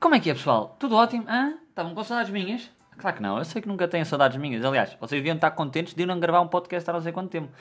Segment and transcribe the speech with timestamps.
[0.00, 0.74] Como é que é, pessoal?
[0.78, 1.26] Tudo ótimo?
[1.28, 1.58] Hã?
[1.68, 2.70] Estavam com saudades minhas?
[2.96, 4.64] Claro que não, eu sei que nunca têm saudades minhas.
[4.64, 7.28] Aliás, vocês deviam estar contentes de eu não gravar um podcast há não sei quanto
[7.28, 7.52] tempo.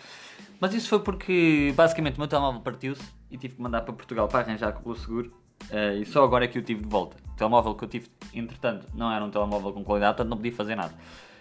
[0.58, 4.30] Mas isso foi porque, basicamente, o meu telemóvel partiu-se e tive que mandar para Portugal
[4.30, 5.34] para arranjar com o seguro.
[5.70, 7.18] Uh, e só agora é que eu tive de volta.
[7.28, 10.54] O telemóvel que eu tive, entretanto, não era um telemóvel com qualidade, portanto não podia
[10.54, 10.94] fazer nada.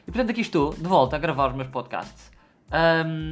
[0.03, 2.33] E portanto aqui estou, de volta, a gravar os meus podcasts.
[3.07, 3.31] Um,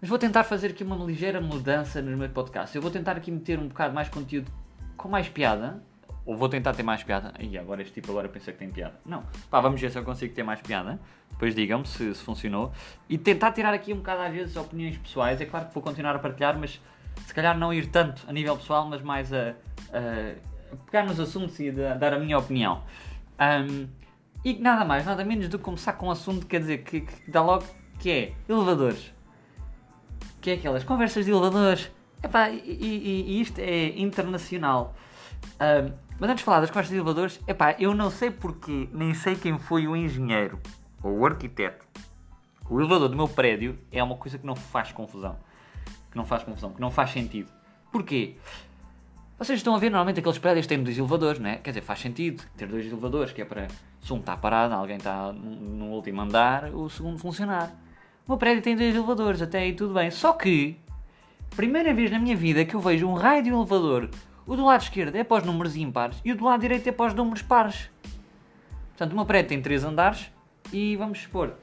[0.00, 2.74] mas vou tentar fazer aqui uma ligeira mudança nos meus podcasts.
[2.74, 4.50] Eu vou tentar aqui meter um bocado mais conteúdo
[4.96, 5.82] com mais piada.
[6.26, 7.32] Ou vou tentar ter mais piada.
[7.38, 8.98] E agora este tipo agora pensa que tem piada.
[9.06, 9.22] Não.
[9.48, 10.98] Pá, vamos ver se eu consigo ter mais piada.
[11.30, 12.72] Depois digam-me se, se funcionou.
[13.08, 15.40] E tentar tirar aqui um bocado às vezes opiniões pessoais.
[15.40, 16.80] É claro que vou continuar a partilhar, mas
[17.24, 19.54] se calhar não ir tanto a nível pessoal, mas mais a,
[19.92, 20.34] a,
[20.86, 22.82] pegar nos assuntos e a, dar a minha opinião.
[23.40, 23.86] Um,
[24.44, 27.30] e nada mais, nada menos do que começar com um assunto, quer dizer, que, que
[27.30, 27.64] dá logo
[27.98, 29.12] que é elevadores.
[30.40, 31.90] Que é aquelas conversas de elevadores.
[32.22, 34.94] Epá, e, e, e isto é internacional.
[35.60, 39.12] Um, mas antes de falar das conversas de elevadores, epá, eu não sei porquê, nem
[39.14, 40.58] sei quem foi o engenheiro
[41.02, 41.84] ou o arquiteto.
[42.68, 45.36] O elevador do meu prédio é uma coisa que não faz confusão.
[46.10, 47.50] Que não faz confusão, que não faz sentido.
[47.92, 48.36] Porquê?
[49.38, 51.56] Vocês estão a ver, normalmente aqueles prédios têm dois elevadores, não é?
[51.56, 53.68] Quer dizer, faz sentido ter dois elevadores, que é para
[54.00, 57.70] se um está parado, alguém está no último andar, o segundo funcionar.
[58.26, 60.10] O meu prédio tem dois elevadores, até aí tudo bem.
[60.10, 60.76] Só que,
[61.54, 64.08] primeira vez na minha vida que eu vejo um raio de um elevador,
[64.46, 66.92] o do lado esquerdo é para os números ímpares e o do lado direito é
[66.92, 67.90] para os números pares.
[68.90, 70.30] Portanto, o meu prédio tem três andares
[70.72, 71.54] e vamos supor,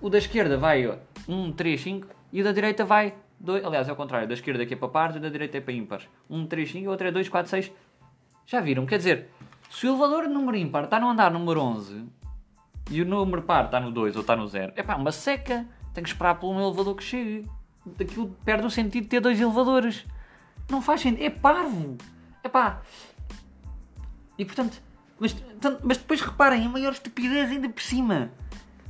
[0.00, 0.86] o da esquerda vai
[1.28, 4.62] 1, 3, 5 e o da direita vai dois, aliás, é o contrário, da esquerda
[4.62, 6.08] aqui é para pares e da direita é para ímpares.
[6.28, 7.72] Um, três, cinco, o outro é 2, 4, 6.
[8.46, 8.86] Já viram?
[8.86, 9.28] Quer dizer,
[9.70, 12.04] se o elevador número ímpar está no andar número 11
[12.90, 15.66] e o número par está no 2 ou está no 0, é pá, uma seca.
[15.92, 17.48] Tem que esperar por um elevador que chegue.
[17.84, 20.04] Daquilo perde o sentido de ter dois elevadores.
[20.70, 21.24] Não faz sentido.
[21.24, 21.96] É parvo.
[22.46, 22.80] É pá.
[24.38, 24.80] E portanto,
[25.18, 25.34] mas,
[25.82, 28.30] mas depois reparem, a maior estupidez ainda por cima.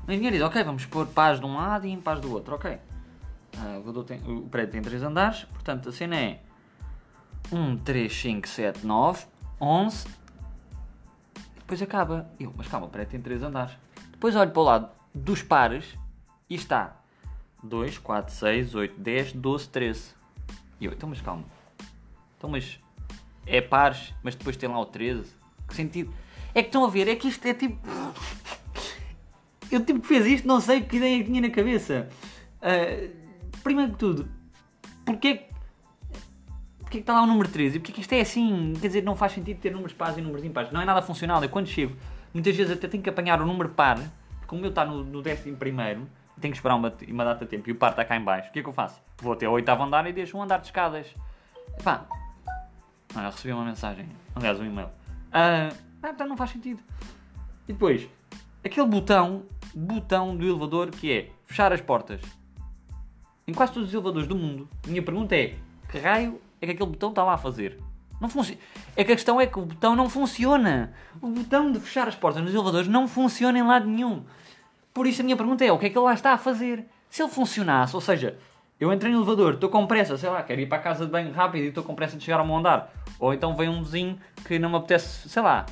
[0.06, 2.54] O engenheiro diz, ok, vamos pôr paz de um lado e em paz do outro,
[2.54, 2.78] ok.
[3.82, 6.42] O, tem, o prédio tem 3 andares, portanto a cena é
[7.50, 9.24] 1, 3, 5, 7, 9,
[9.58, 10.06] 11
[11.54, 12.28] e depois acaba.
[12.38, 13.74] Eu, mas calma, o prédio tem 3 andares.
[14.10, 15.96] Depois olho para o lado dos pares
[16.50, 17.00] e está
[17.62, 20.14] 2, 4, 6, 8, 10, 12, 13.
[20.78, 21.44] E eu, então mas calma.
[22.36, 22.78] Então mas
[23.46, 25.30] é pares, mas depois tem lá o 13.
[25.68, 26.12] Que sentido?
[26.54, 27.78] É que estão a ver, é que isto é tipo.
[29.70, 32.08] Eu tipo que fez isto, não sei que ideia tinha na cabeça.
[32.58, 33.10] Uh,
[33.62, 34.28] primeiro de tudo,
[35.04, 35.46] porquê,
[36.78, 37.76] porquê que está lá o número 13?
[37.76, 38.74] E porquê que isto é assim?
[38.80, 40.70] Quer dizer, não faz sentido ter números pares e números impares.
[40.70, 41.42] Não é nada funcional.
[41.42, 41.96] Eu quando chego,
[42.32, 43.98] muitas vezes até tenho que apanhar o número par,
[44.38, 46.06] porque o meu está no, no décimo primeiro,
[46.40, 48.50] tenho que esperar uma, uma data de tempo e o par está cá em baixo.
[48.50, 49.00] O que é que eu faço?
[49.18, 51.06] Vou até ao oitavo andar e deixo um andar de escadas.
[51.82, 52.06] Pá,
[53.16, 54.88] olha, recebi uma mensagem, aliás, um e-mail.
[54.88, 56.82] Uh, ah, então não faz sentido.
[57.68, 58.08] E depois,
[58.64, 59.44] aquele botão,
[59.74, 62.20] botão do elevador que é fechar as portas
[63.46, 65.56] em quase todos os elevadores do mundo, minha pergunta é:
[65.88, 67.78] que raio é que aquele botão está lá a fazer?
[68.20, 68.60] Não funciona.
[68.96, 70.92] É que a questão é que o botão não funciona.
[71.20, 74.24] O botão de fechar as portas nos elevadores não funciona em lado nenhum.
[74.92, 76.86] Por isso a minha pergunta é: o que é que ele lá está a fazer?
[77.10, 78.38] Se ele funcionasse, ou seja,
[78.78, 81.12] eu entrei no elevador, estou com pressa, sei lá, quero ir para a casa de
[81.12, 82.92] banho rápido e estou com pressa de chegar ao meu andar.
[83.18, 85.66] Ou então vem um vizinho que não me apetece, sei lá,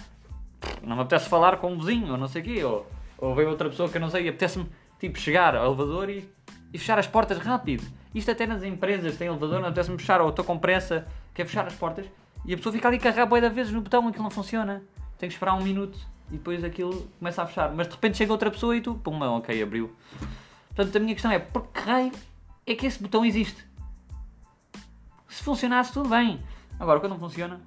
[0.83, 2.65] não me apetece falar com um vizinho, ou não sei o quê.
[2.65, 2.87] Ou,
[3.19, 4.67] ou vem outra pessoa que eu não sei e apetece-me,
[4.99, 6.29] tipo, chegar ao elevador e
[6.75, 7.85] e fechar as portas rápido.
[8.13, 11.65] Isto até nas empresas tem elevador, não apetece-me fechar, ou estou com pressa, quer fechar
[11.65, 12.05] as portas,
[12.45, 14.83] e a pessoa fica ali carregar boia vezes no botão, aquilo não funciona.
[15.17, 15.97] Tem que esperar um minuto
[16.31, 17.73] e depois aquilo começa a fechar.
[17.73, 19.95] Mas de repente chega outra pessoa e tu, pum, ok, abriu.
[20.75, 22.13] Portanto, a minha questão é, por que raio
[22.67, 23.65] é que esse botão existe?
[25.29, 26.43] Se funcionasse, tudo bem.
[26.79, 27.61] Agora, quando não funciona...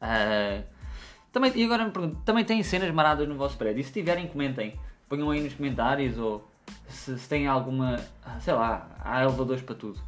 [0.00, 0.74] Uh,
[1.34, 3.80] também, e agora me pergunto, também tem cenas maradas no vosso prédio?
[3.80, 4.78] E se tiverem, comentem.
[5.08, 6.48] Ponham aí nos comentários ou
[6.88, 7.96] se, se tem alguma.
[8.40, 10.00] Sei lá, há elevadores para tudo.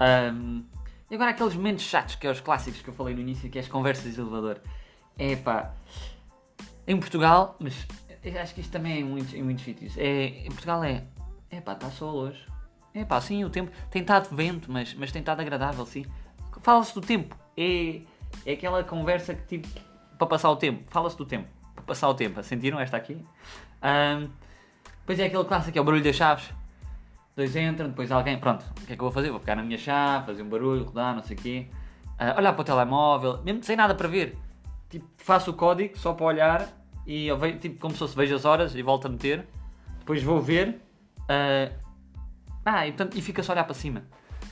[0.00, 0.64] Um,
[1.08, 3.58] e agora aqueles momentos chatos, que é os clássicos que eu falei no início, que
[3.58, 4.58] é as conversas de elevador.
[5.16, 5.72] É pá.
[6.84, 7.86] Em Portugal, mas
[8.40, 9.96] acho que isto também é em muitos, em muitos sítios.
[9.96, 11.04] É, em Portugal é.
[11.48, 12.44] É pá, está sol hoje.
[12.94, 13.70] É pá, sim, o tempo.
[13.90, 16.04] Tem estado vento, mas, mas tem estado agradável, sim.
[16.62, 17.36] Fala-se do tempo.
[17.56, 18.00] É,
[18.44, 19.68] é aquela conversa que tipo.
[20.18, 20.84] Para passar o tempo.
[20.88, 21.48] Fala-se do tempo.
[21.74, 22.42] Para passar o tempo.
[22.42, 23.14] Sentiram esta aqui?
[23.82, 24.28] Um,
[25.00, 26.50] depois é aquele clássico, é o barulho das chaves.
[27.34, 29.30] Dois entram, depois alguém, pronto, o que é que eu vou fazer?
[29.30, 31.66] Vou pegar na minha chave, fazer um barulho, rodar, não sei o quê.
[32.20, 34.38] Uh, olhar para o telemóvel, mesmo sem nada para ver.
[34.90, 36.68] Tipo, faço o código só para olhar
[37.06, 39.46] e eu vejo, tipo, como se fosse vejo as horas e volto a meter.
[39.98, 40.80] Depois vou ver.
[41.22, 41.81] Uh,
[42.64, 44.04] ah, e, portanto, e fica só a olhar para cima.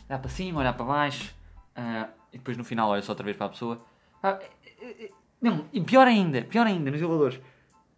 [0.09, 1.35] Olhar para cima, olhar para baixo.
[1.77, 3.85] Uh, e depois no final olho só outra vez para a pessoa.
[5.41, 7.41] Não, e pior ainda, pior ainda, nos elevadores.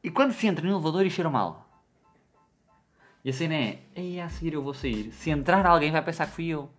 [0.03, 1.69] E quando se entra no elevador e cheira mal?
[3.25, 5.13] E a cena é, aí a seguir eu vou sair.
[5.13, 6.71] Se entrar alguém vai pensar que fui eu.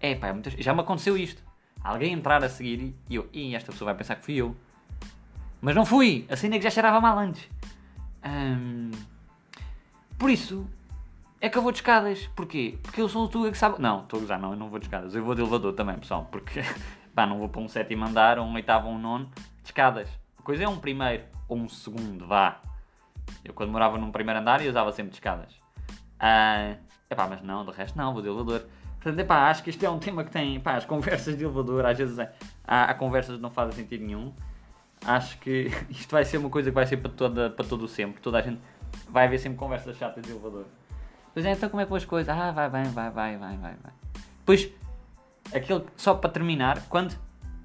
[0.00, 0.52] É pá, é muitas...
[0.54, 1.42] já me aconteceu isto.
[1.82, 4.54] Alguém entrar a seguir e eu, e esta pessoa vai pensar que fui eu.
[5.60, 6.26] Mas não fui.
[6.28, 7.48] A cena é que já cheirava mal antes.
[10.18, 10.66] Por isso,
[11.40, 12.26] é que de escadas.
[12.34, 12.78] Porquê?
[12.82, 13.80] Porque eu sou o Tuga que sabe.
[13.80, 15.14] Não, estou a gozar, não, eu não vou de escadas.
[15.14, 16.28] Eu vou de elevador também, pessoal.
[16.30, 16.60] Porque,
[17.14, 19.26] pá, não vou para um sétimo andar, ou um oitavo ou um nono.
[19.62, 20.08] De escadas.
[20.38, 22.60] A coisa é um primeiro ou um segundo, vá.
[23.44, 25.54] Eu quando morava num primeiro andar eu usava sempre de escadas.
[26.18, 26.76] Ah,
[27.28, 28.64] mas não, do resto não, vou de elevador.
[29.00, 31.86] Portanto, epá, acho que este é um tema que tem, pá, as conversas de elevador,
[31.86, 32.32] às vezes é,
[32.66, 34.32] há, há conversas que não fazem sentido nenhum.
[35.04, 37.88] Acho que isto vai ser uma coisa que vai ser para, toda, para todo o
[37.88, 38.20] sempre.
[38.20, 38.60] Toda a gente
[39.08, 40.66] vai haver sempre conversas chatas de elevador.
[41.32, 42.28] Pois é, então como é que vão as coisas?
[42.28, 43.92] Ah, vai vai, vai, vai, vai, vai.
[44.40, 44.70] Depois,
[45.54, 47.14] aquele, só para terminar, quando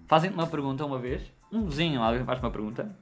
[0.07, 1.21] fazem-te uma pergunta uma vez,
[1.51, 2.95] um vizinho, alguém faz uma pergunta,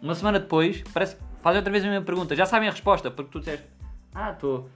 [0.00, 3.30] uma semana depois, parece fazem outra vez a mesma pergunta, já sabem a resposta, porque
[3.30, 3.66] tu disseste,
[4.14, 4.68] ah, estou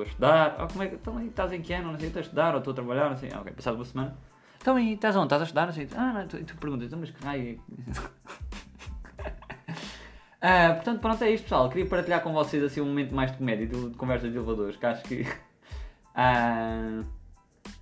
[0.00, 2.22] a estudar, ou como é que, então estás em que ano, não sei, estou a
[2.22, 4.16] estudar, ou estou a trabalhar, não sei, ah, ok, passado uma semana,
[4.60, 6.98] então aí estás onde, estás a estudar, não sei, ah, não, tu, tu perguntas, então
[6.98, 7.60] mas que raio
[10.38, 11.68] Uh, portanto, pronto, é isto, pessoal.
[11.68, 14.76] Queria partilhar com vocês assim, um momento mais de comédia, de, de conversa de elevadores,
[14.76, 15.22] que acho que.
[16.14, 17.04] Uh,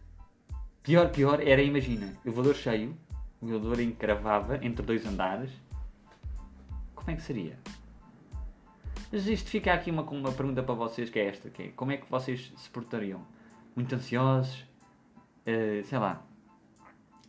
[0.82, 2.96] pior, pior era, imagina, elevador cheio,
[3.42, 5.50] o elevador encravava entre dois andares.
[6.94, 7.58] Como é que seria?
[9.12, 11.92] Mas isto fica aqui uma, uma pergunta para vocês, que é esta: que é, como
[11.92, 13.20] é que vocês se portariam?
[13.74, 14.64] Muito ansiosos?
[15.46, 16.22] Uh, sei lá.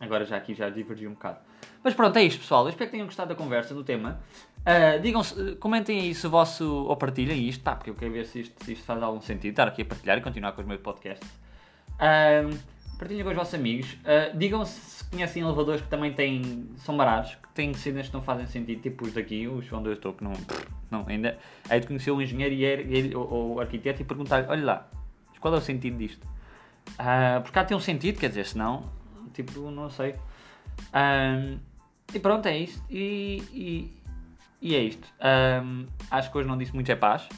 [0.00, 1.40] Agora já aqui já divergi um bocado.
[1.82, 2.64] Mas pronto, é isto, pessoal.
[2.64, 4.20] Eu espero que tenham gostado da conversa, do tema.
[4.68, 5.22] Uh, digam
[5.58, 6.84] comentem aí se o vosso.
[6.84, 7.64] ou partilhem isto?
[7.64, 9.52] Porque eu quero ver se isto, se isto faz algum sentido.
[9.52, 11.26] Estar aqui a partilhar e continuar com os meus podcasts.
[11.94, 12.54] Uh,
[12.98, 13.94] partilhem com os vossos amigos.
[13.94, 16.68] Uh, digam se conhecem elevadores que também têm.
[16.76, 19.94] são baratos, que têm cenas que não fazem sentido, tipo os daqui, os onde eu
[19.94, 20.34] estou, que não.
[20.90, 21.38] não ainda.
[21.70, 24.90] Aí de conhecer um engenheiro e ele, ou, ou arquiteto e perguntar olha lá,
[25.40, 26.26] qual é o sentido disto?
[26.90, 28.84] Uh, porque cá tem um sentido, quer dizer, senão,
[29.32, 30.14] tipo, não sei.
[30.92, 31.58] Um,
[32.12, 32.82] e pronto, é isto.
[32.90, 33.97] E, e,
[34.60, 35.06] e é isto.
[35.62, 37.28] Um, acho que hoje não disse muito é paz.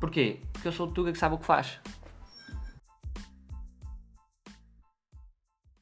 [0.00, 0.40] Porquê?
[0.52, 1.80] Porque eu sou o Tuga que sabe o que faz.